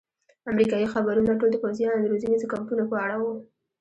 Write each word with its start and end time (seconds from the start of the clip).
امریکایي 0.51 0.87
خبرونه 0.93 1.31
ټول 1.39 1.49
د 1.51 1.57
پوځیانو 1.63 2.01
د 2.01 2.05
روزنیزو 2.13 2.51
کمپونو 2.53 2.83
په 2.91 2.95
اړه 3.05 3.15
وو. 3.21 3.33